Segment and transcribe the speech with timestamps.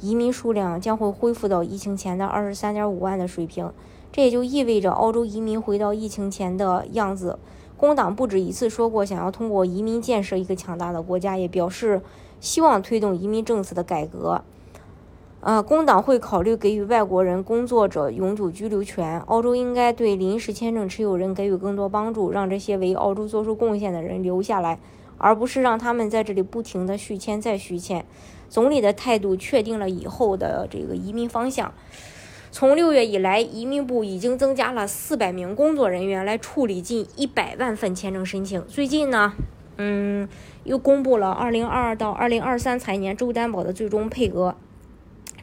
[0.00, 3.72] 移民数量将会恢复到疫情前的二十三点五万的水平，
[4.12, 7.38] 这也就意味着澳洲移民回到疫情前的样子。
[7.76, 12.00] 工党不止一次说过想要通过移民建设一个强大的国家，也表示
[12.40, 14.42] 希望推动移民政策的改革。
[15.40, 19.20] 呃，工党会考虑给予外国人工作者永久居留权。
[19.20, 24.80] 澳洲应该对临时签证持有人给予更多帮助，让这些为澳洲做出贡献的人留下来。
[25.18, 28.06] 而不是让他们在这里不停的续签再续签。
[28.48, 31.74] 总理的态度确定了以后的这个移民方向。
[32.50, 38.66] 从六月以来，移民部已经增加了四百名工作人员来处理近一百万份签证申请。
[38.66, 39.34] 最近呢，
[39.76, 40.26] 嗯，
[40.64, 44.56] 又公布了二零二二到二零二三财年州担保的最终配额，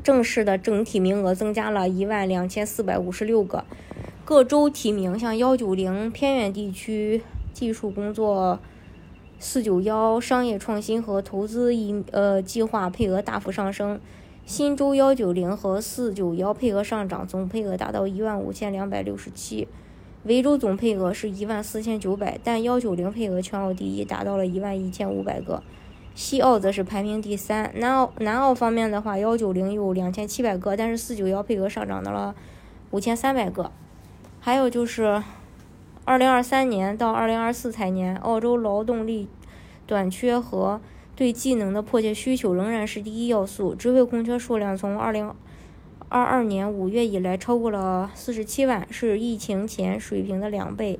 [0.01, 3.65] 正式的整体名额增加了一万两千四百五十六个。
[4.25, 7.21] 各州提名，像幺九零偏远地区
[7.53, 8.59] 技术工作。
[9.37, 13.99] 四九幺商业创新和投资一呃计划配额大幅上升，
[14.45, 19.67] 新州幺九零和四九幺配额上涨，总配额达到一万五千两百六十七。
[20.23, 25.61] 维州总配额是一万四千九百，但幺九零配额全澳第一，达到了一万一千五百个。
[26.15, 27.71] 西澳则是排名第三。
[27.75, 32.33] 南澳南澳方面的话，幺九零有两千七百个，但是四九幺配额上涨到了
[32.91, 33.69] 五千三百个。
[34.39, 35.21] 还有就是。
[36.07, 39.27] 二零二三年到二零二四财年，澳洲劳动力
[39.87, 40.79] 短缺和
[41.15, 43.73] 对技能的迫切需求仍然是第一要素。
[43.73, 45.33] 职位空缺数量从二零
[46.07, 50.99] 二二年五月以来超过了四十七万，是疫情前水平的两倍。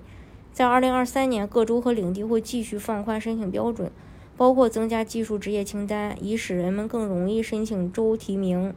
[0.52, 3.92] 在二零二三年，各州和领地会继续放宽申请标准，
[4.36, 8.74] 包括增加技术职业清单，以使人们更容易申请州提名。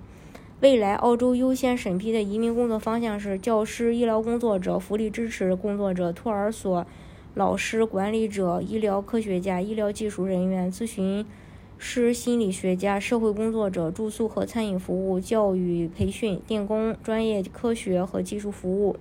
[0.60, 6.84] 未来，澳洲优先审批的移民工作方向是教师、医疗工作者、福利支持工作者、托儿所
[7.34, 11.24] 老师、管理者、医疗科学家、医疗技术人员、咨询
[11.78, 18.96] 师、心理学家、社会工作者、住宿和餐饮服务、教育培训、电工、专业科学和技术服务。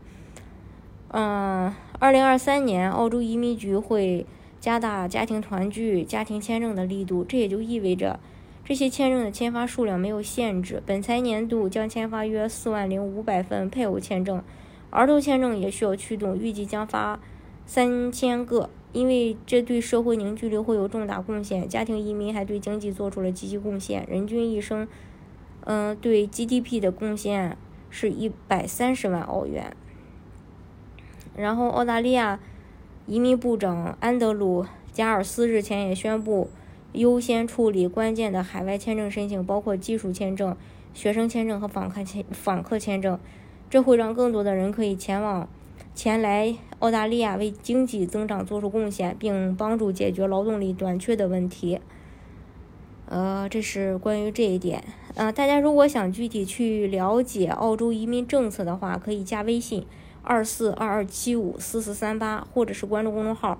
[1.08, 4.28] 嗯，二零二三年，澳洲移民局会
[4.60, 8.20] 加大家庭团聚、家庭签证的力度，这也就意味着。
[8.68, 14.44] 这些签证的签发数量没有限制，本财年度将签发约四万零五百份配偶签证，
[14.90, 17.18] 儿童签证也需要驱动，预计将发
[17.66, 21.70] 三千个，因为这对社会凝聚力会有重大贡献。
[21.70, 24.86] 家庭移民还对经济做出了积极贡献，人均一生，
[25.62, 27.58] 嗯，对 GDP 的贡献
[27.90, 29.74] 是一百三十万澳元。
[31.38, 32.42] 然后，澳大利亚
[33.06, 36.50] 移民部长安德鲁·加尔斯日前也宣布。
[36.94, 40.56] 优先处理关键的海外签证申请，包括技术签证、
[40.94, 43.20] 学生签证和访客签访客签证。
[43.70, 45.50] 这会让更多的人可以前往
[45.94, 51.80] 前来澳大利亚，为经济增长做出贡献，并帮助解决劳动力短缺的问题。
[53.08, 54.84] 呃，这是关于这一点。
[55.16, 59.86] 呃，大家如果想具体去了解澳洲移民政策的话，可以加微信
[60.22, 63.60] 二四二二七五四四三八，或者是关注公众号。